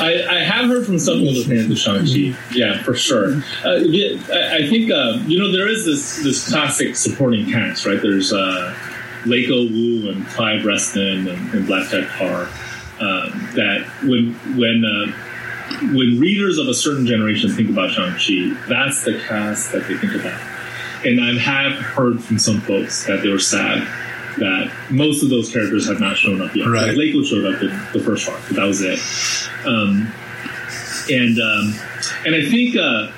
[0.00, 2.36] I, I have heard from some older fans of Shang-Chi.
[2.52, 3.36] Yeah, for sure.
[3.64, 8.00] Uh, I, think, uh, you know, there is this, this classic supporting cast, right?
[8.02, 8.74] There's uh,
[9.22, 12.48] Leiko Wu and Clive Reston and, and Black Jack Tarr.
[13.00, 15.12] Um, that when when uh,
[15.80, 20.14] when readers of a certain generation think about Shang-Chi, that's the cast that they think
[20.14, 20.40] about.
[21.04, 23.86] And I have heard from some folks that they were sad
[24.38, 26.66] that most of those characters have not shown up yet.
[26.66, 26.88] Right.
[26.88, 28.98] Like Leiko showed up in the first arc, but that was it.
[29.66, 30.12] Um,
[31.10, 31.74] and um,
[32.24, 33.12] and I think uh,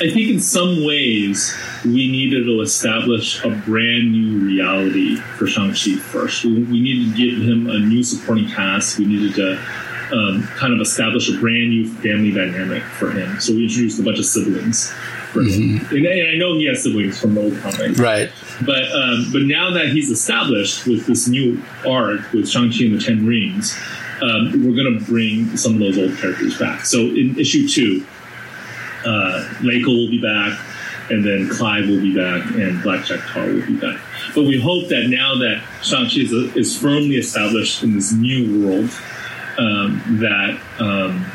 [0.00, 5.96] I think in some ways we needed to establish a brand new reality for Shang-Chi
[5.96, 6.44] first.
[6.44, 8.98] We, we needed to give him a new supporting cast.
[8.98, 9.60] We needed to
[10.12, 13.40] um, kind of establish a brand new family dynamic for him.
[13.40, 14.90] So we introduced a bunch of siblings
[15.32, 15.86] for him.
[15.90, 17.98] And, and I know he has siblings from the old comic.
[17.98, 18.30] Right.
[18.64, 23.04] But um, but now that he's established with this new arc with Shang-Chi and the
[23.04, 23.76] Ten Rings,
[24.22, 26.86] um, we're going to bring some of those old characters back.
[26.86, 28.06] So in issue two,
[29.04, 30.58] uh, Leiko will be back,
[31.10, 34.00] and then Clive will be back, and Black Jack Tarr will be back.
[34.34, 38.90] But we hope that now that Shang-Chi is, is firmly established in this new world,
[39.58, 41.26] um, that um,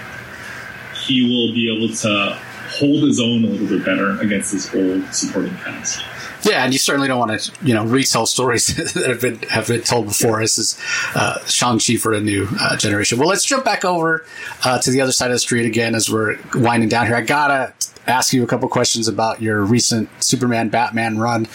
[1.06, 5.06] he will be able to hold his own a little bit better against this old
[5.14, 6.04] supporting cast.
[6.44, 9.68] Yeah, and you certainly don't want to, you know, retell stories that have been have
[9.68, 10.42] been told before.
[10.42, 10.80] This is
[11.16, 13.18] uh, Shang Chi for a new uh, generation.
[13.18, 14.26] Well, let's jump back over
[14.64, 17.16] uh, to the other side of the street again as we're winding down here.
[17.16, 17.74] I gotta
[18.08, 21.48] ask you a couple questions about your recent Superman Batman run.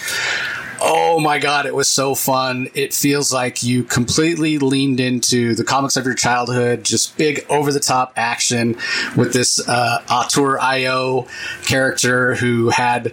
[0.80, 2.68] Oh my god, it was so fun.
[2.74, 7.72] It feels like you completely leaned into the comics of your childhood, just big over
[7.72, 8.76] the top action
[9.16, 11.26] with this uh, Auteur.io
[11.64, 13.12] character who had,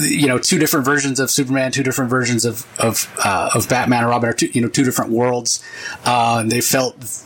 [0.00, 4.00] you know, two different versions of Superman, two different versions of of, uh, of Batman
[4.00, 5.62] and Robin, or two, you know, two different worlds.
[6.04, 7.25] Uh, and they felt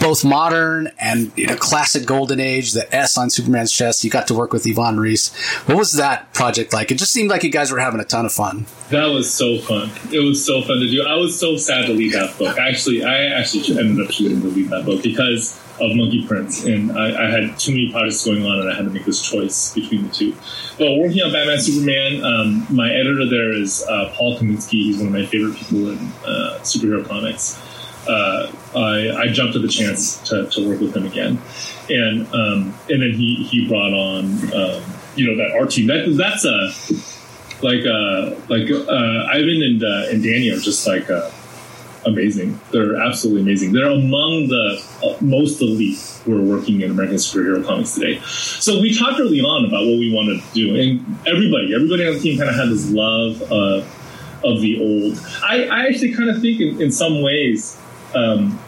[0.00, 4.26] both modern and you know classic golden age the s on superman's chest you got
[4.26, 5.34] to work with Ivan Reis
[5.66, 8.26] what was that project like it just seemed like you guys were having a ton
[8.26, 9.90] of fun That was so fun.
[10.12, 11.04] It was so fun to do.
[11.04, 12.58] I was so sad to leave that book.
[12.58, 16.90] Actually, I actually ended up choosing to leave that book because of Monkey Prince, and
[16.92, 19.72] I, I had too many projects going on, and I had to make this choice
[19.72, 20.34] between the two.
[20.76, 24.70] But working on Batman Superman, um, my editor there is uh, Paul Kaminski.
[24.90, 27.62] He's one of my favorite people in uh, superhero comics.
[28.10, 31.38] Uh, I, I jumped at the chance to, to work with him again,
[31.88, 34.82] and um, and then he he brought on um,
[35.14, 35.86] you know that art team.
[35.86, 36.72] That that's a
[37.62, 41.30] like uh like uh Ivan and uh, and Danny are just like uh
[42.06, 42.58] amazing.
[42.72, 43.72] They're absolutely amazing.
[43.72, 48.20] They're among the uh, most elite who are working in American superhero comics today.
[48.24, 52.14] So we talked early on about what we wanted to do, and everybody, everybody on
[52.14, 53.96] the team kind of had this love of
[54.42, 55.18] of the old.
[55.42, 57.78] I, I actually kind of think in, in some ways.
[58.14, 58.58] Um,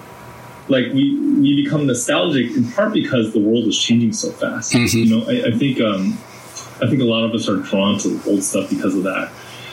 [0.69, 4.73] like we we become nostalgic in part because the world is changing so fast.
[4.73, 4.95] Mhm.
[4.95, 6.19] You know, I, I think um,
[6.81, 9.31] I think a lot of us are drawn to old stuff because of that.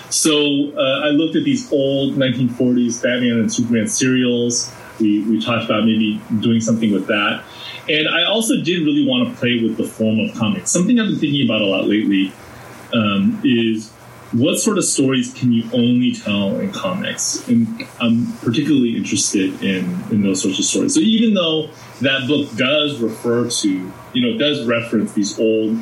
[0.10, 4.74] So uh, I looked at these old 1940s Batman and Superman serials.
[5.00, 7.44] We, we talked about maybe doing something with that.
[7.88, 10.72] And I also did really want to play with the form of comics.
[10.72, 12.34] Something I've been thinking about a lot lately
[12.94, 13.92] um, is
[14.32, 17.48] what sort of stories can you only tell in comics?
[17.48, 20.94] And I'm particularly interested in in those sorts of stories.
[20.94, 21.70] So even though
[22.02, 25.80] that book does refer to, you know, does reference these old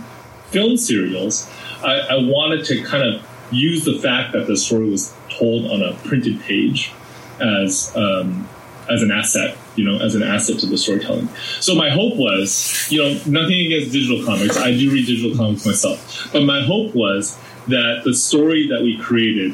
[0.48, 1.50] film serials,
[1.84, 5.82] I, I wanted to kind of use the fact that the story was told on
[5.82, 6.92] a printed page
[7.40, 8.48] as um,
[8.90, 11.28] as an asset, you know, as an asset to the storytelling.
[11.60, 14.58] So my hope was, you know, nothing against digital comics.
[14.58, 18.98] I do read digital comics myself, but my hope was that the story that we
[18.98, 19.54] created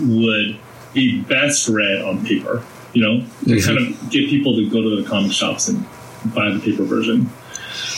[0.00, 0.58] would
[0.92, 2.64] be best read on paper.
[2.92, 3.66] You know, to mm-hmm.
[3.66, 5.86] kind of get people to go to the comic shops and
[6.34, 7.30] buy the paper version.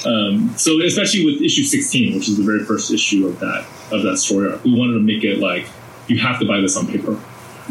[0.06, 4.02] Um, so especially with issue 16, which is the very first issue of that of
[4.02, 5.66] that story arc, we wanted to make it like
[6.06, 7.18] you have to buy this on paper.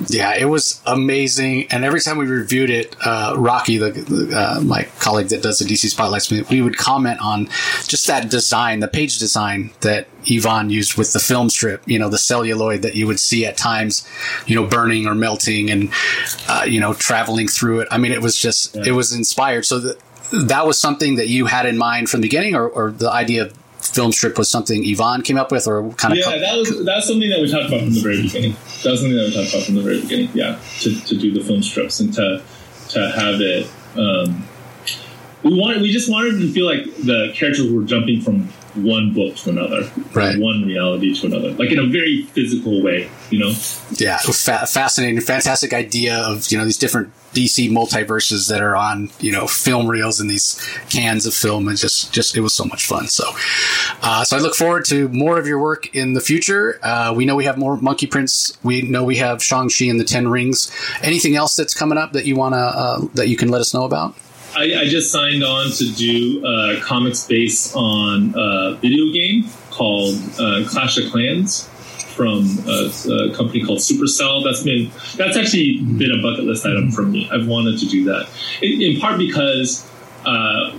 [0.07, 1.67] Yeah, it was amazing.
[1.69, 5.65] And every time we reviewed it, uh, Rocky, the, uh, my colleague that does the
[5.65, 7.45] DC Spotlights, we would comment on
[7.87, 12.09] just that design, the page design that Ivan used with the film strip, you know,
[12.09, 14.07] the celluloid that you would see at times,
[14.47, 15.91] you know, burning or melting and,
[16.47, 17.87] uh, you know, traveling through it.
[17.91, 18.83] I mean, it was just, yeah.
[18.87, 19.65] it was inspired.
[19.65, 19.99] So that,
[20.31, 23.43] that was something that you had in mind from the beginning or, or the idea
[23.43, 26.19] of film strip was something Ivan came up with, or kind of?
[26.19, 28.53] Yeah, that was that's something that we talked about from the very beginning.
[28.83, 30.29] That was something that we talked about from the very beginning.
[30.33, 32.43] Yeah, to, to do the film strips and to
[32.89, 33.69] to have it.
[33.95, 34.47] Um,
[35.43, 39.35] we wanted, we just wanted to feel like the characters were jumping from one book
[39.37, 40.37] to another, right.
[40.39, 43.53] one reality to another, like in a very physical way, you know?
[43.91, 49.09] Yeah, fa- fascinating, fantastic idea of you know these different DC multiverses that are on
[49.19, 50.59] you know film reels and these
[50.89, 53.07] cans of film, and just just it was so much fun.
[53.07, 53.25] So,
[54.01, 56.79] uh, so I look forward to more of your work in the future.
[56.81, 58.57] Uh, we know we have more Monkey Prince.
[58.63, 60.71] We know we have Shang Chi and the Ten Rings.
[61.01, 63.83] Anything else that's coming up that you wanna uh, that you can let us know
[63.83, 64.15] about?
[64.55, 70.15] I, I, just signed on to do uh, comics based on a video game called
[70.39, 71.69] uh, Clash of Clans
[72.15, 74.43] from a, a, company called Supercell.
[74.43, 77.29] That's been that's actually been a bucket list item for me.
[77.31, 78.29] I've wanted to do that
[78.61, 79.89] in, in part because
[80.25, 80.71] uh,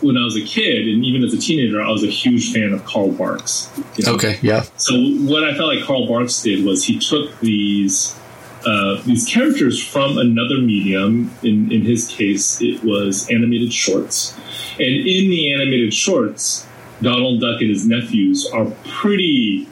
[0.00, 2.72] when I was a kid and even as a teenager, I was a huge fan
[2.72, 3.70] of Carl Barks.
[3.96, 4.14] You know?
[4.14, 4.62] Okay, yeah.
[4.76, 8.18] So what I felt like Carl Barks did was he took these
[8.66, 11.30] uh, these characters from another medium.
[11.42, 14.36] In, in his case, it was animated shorts.
[14.72, 16.66] And in the animated shorts,
[17.00, 19.64] Donald Duck and his nephews are pretty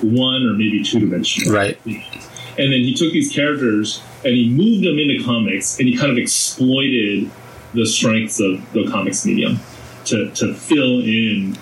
[0.00, 1.54] one or maybe two dimensional.
[1.54, 1.78] Right.
[1.86, 6.10] And then he took these characters and he moved them into comics and he kind
[6.10, 7.30] of exploited
[7.74, 9.58] the strengths of the comics medium
[10.06, 11.56] to, to fill in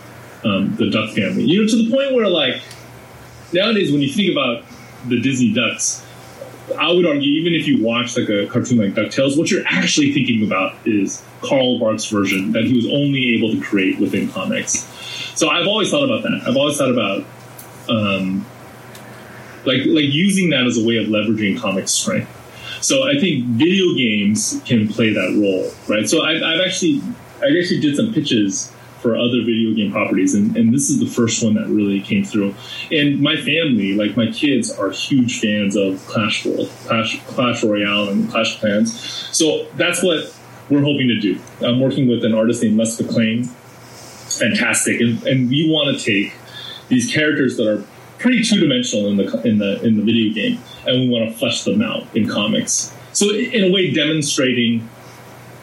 [0.44, 1.44] um, the Duck family.
[1.44, 2.60] You know, to the point where, like,
[3.52, 4.64] nowadays when you think about
[5.06, 6.04] the Disney Ducks,
[6.72, 10.12] I would argue, even if you watch like a cartoon like DuckTales, what you're actually
[10.12, 14.86] thinking about is Carl Barks' version that he was only able to create within comics.
[15.34, 16.42] So I've always thought about that.
[16.46, 17.24] I've always thought about
[17.88, 18.46] um,
[19.64, 22.28] like like using that as a way of leveraging comic strength.
[22.82, 26.08] So I think video games can play that role, right?
[26.08, 27.02] So I've, I've actually
[27.42, 30.34] I actually did some pitches for other video game properties.
[30.34, 32.54] And, and this is the first one that really came through.
[32.90, 38.10] And my family, like my kids, are huge fans of Clash World, Clash, Clash Royale,
[38.10, 38.98] and Clash Clans.
[39.36, 40.34] So that's what
[40.68, 41.38] we're hoping to do.
[41.60, 43.48] I'm working with an artist named Les McClaine.
[44.38, 45.00] Fantastic.
[45.00, 46.34] And, and we want to take
[46.88, 47.84] these characters that are
[48.18, 51.36] pretty two dimensional in the in the in the video game, and we want to
[51.36, 52.94] flesh them out in comics.
[53.12, 54.88] So in a way, demonstrating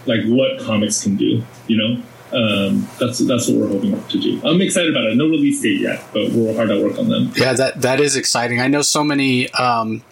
[0.06, 1.43] like what comics can do.
[1.67, 4.42] You know, um, that's that's what we're hoping to do.
[4.44, 5.16] I'm excited about it.
[5.16, 7.32] No release date yet, but we're hard at work on them.
[7.36, 8.60] Yeah, that that is exciting.
[8.60, 9.50] I know so many.
[9.52, 10.04] Um,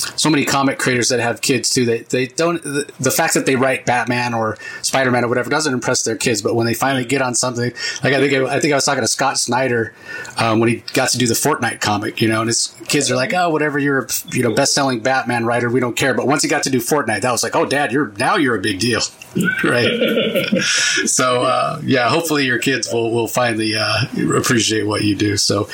[0.00, 1.84] so many comic creators that have kids too.
[1.84, 5.50] They they don't the, the fact that they write Batman or Spider Man or whatever
[5.50, 6.42] doesn't impress their kids.
[6.42, 9.02] But when they finally get on something, like I think I think I was talking
[9.02, 9.94] to Scott Snyder
[10.38, 13.16] um, when he got to do the Fortnite comic, you know, and his kids are
[13.16, 16.14] like, oh, whatever, you're a you know best selling Batman writer, we don't care.
[16.14, 18.56] But once he got to do Fortnite, that was like, oh, Dad, you're now you're
[18.56, 19.00] a big deal.
[19.64, 20.58] right.
[21.06, 25.36] so uh, yeah, hopefully your kids will will finally uh, appreciate what you do.
[25.36, 25.68] So,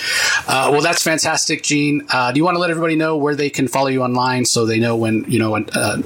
[0.47, 2.07] uh, well, that's fantastic, Gene.
[2.11, 4.67] Uh, do you want to let everybody know where they can follow you online so
[4.67, 6.03] they know when you know when, uh,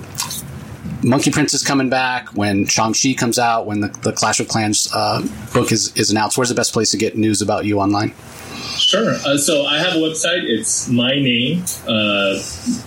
[1.02, 4.48] Monkey Prince is coming back, when Shang Chi comes out, when the, the Clash of
[4.48, 6.36] Clans uh, book is is announced?
[6.36, 8.12] Where's the best place to get news about you online?
[8.76, 9.14] Sure.
[9.24, 10.44] Uh, so I have a website.
[10.44, 12.34] It's my name, uh,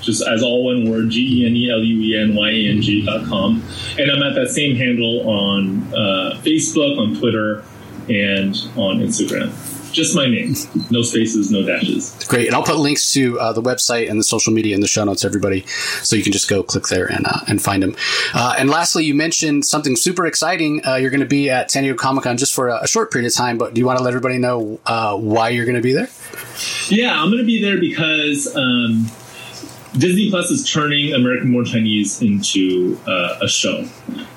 [0.01, 2.69] just as all one word, G E N E L U E N Y A
[2.69, 3.63] N G dot com.
[3.97, 7.63] And I'm at that same handle on uh, Facebook, on Twitter,
[8.09, 9.51] and on Instagram.
[9.93, 10.55] Just my name.
[10.89, 12.25] No spaces, no dashes.
[12.27, 12.47] Great.
[12.47, 15.03] And I'll put links to uh, the website and the social media in the show
[15.03, 15.65] notes, everybody.
[16.01, 17.95] So you can just go click there and, uh, and find them.
[18.33, 20.85] Uh, and lastly, you mentioned something super exciting.
[20.85, 23.11] Uh, you're going to be at San Diego Comic Con just for a, a, short
[23.11, 25.75] period of time, but do you want to let everybody know uh, why you're going
[25.75, 26.09] to be there?
[26.89, 29.07] Yeah, I'm going to be there because um,
[29.97, 33.87] Disney Plus is turning American Born Chinese into uh, a show,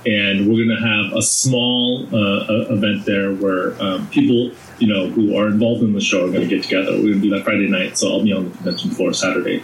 [0.04, 5.08] and we're going to have a small uh, event there where um, people, you know,
[5.08, 6.92] who are involved in the show are going to get together.
[6.92, 9.62] We're going to do that Friday night, so I'll be on the convention floor Saturday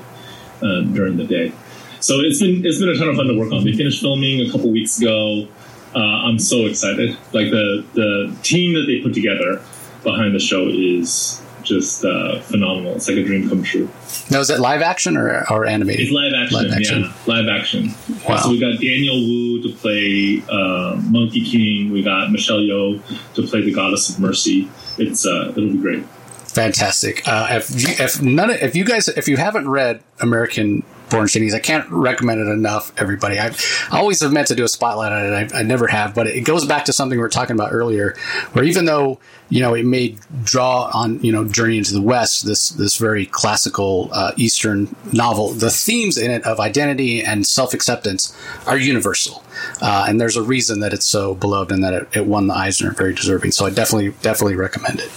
[0.63, 1.53] um, during the day.
[2.01, 3.65] So it's been it's been a ton of fun to work on.
[3.65, 5.47] They finished filming a couple weeks ago.
[5.95, 7.11] Uh, I'm so excited.
[7.33, 9.63] Like the the team that they put together
[10.03, 12.95] behind the show is just uh, phenomenal.
[12.97, 13.89] It's like a dream come true.
[14.31, 16.07] Now, is it live action or, or animated?
[16.07, 17.03] It's live action, live action.
[17.03, 17.13] yeah.
[17.27, 17.89] Live action.
[18.29, 18.37] Wow.
[18.39, 21.91] So we got Daniel Wu to play uh, Monkey King.
[21.93, 23.01] We got Michelle Yeoh
[23.35, 24.69] to play the Goddess of Mercy.
[24.99, 26.05] It's uh, It'll be great.
[26.53, 27.27] Fantastic.
[27.27, 30.83] Uh, if you, if none of, if you guys if you haven't read American
[31.13, 31.55] Born Chinese.
[31.55, 33.39] I can't recommend it enough, everybody.
[33.39, 33.55] I
[33.91, 35.53] always have meant to do a spotlight on it.
[35.55, 38.17] I, I, never have, but it goes back to something we were talking about earlier,
[38.53, 42.47] where even though you know it may draw on you know Journey into the West,
[42.47, 47.75] this this very classical uh, Eastern novel, the themes in it of identity and self
[47.75, 48.37] acceptance
[48.67, 49.45] are universal,
[49.81, 52.55] uh, and there's a reason that it's so beloved and that it, it won the
[52.55, 53.53] Eisner, very deserving.
[53.53, 55.11] So I definitely definitely recommend it.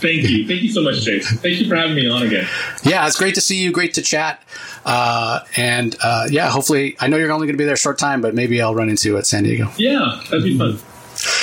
[0.00, 0.46] Thank you.
[0.46, 1.24] Thank you so much, Jace.
[1.40, 2.46] Thank you for having me on again.
[2.84, 3.72] Yeah, it's great to see you.
[3.72, 4.42] Great to chat.
[4.84, 7.98] Uh, and uh, yeah, hopefully, I know you're only going to be there a short
[7.98, 9.70] time, but maybe I'll run into you at San Diego.
[9.76, 10.78] Yeah, that'd be fun.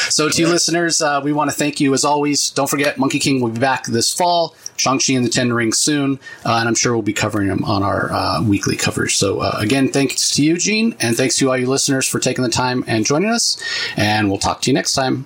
[0.09, 2.49] So, to you listeners, uh, we want to thank you as always.
[2.51, 4.55] Don't forget, Monkey King will be back this fall.
[4.77, 7.83] Shang-Chi and the Ten Rings soon, uh, and I'm sure we'll be covering them on
[7.83, 9.15] our uh, weekly coverage.
[9.17, 12.43] So, uh, again, thanks to you, Gene, and thanks to all you listeners for taking
[12.43, 13.61] the time and joining us.
[13.97, 15.25] And we'll talk to you next time.